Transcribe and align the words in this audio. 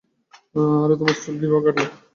আরে, 0.79 0.95
তোমার 0.99 1.15
চুল 1.21 1.35
কিভাবে 1.41 1.63
কাটলে? 1.67 1.85